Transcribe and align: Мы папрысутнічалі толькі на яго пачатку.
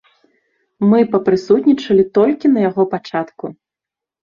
Мы 0.93 0.99
папрысутнічалі 1.11 2.03
толькі 2.19 2.45
на 2.59 2.67
яго 2.69 2.83
пачатку. 2.99 3.57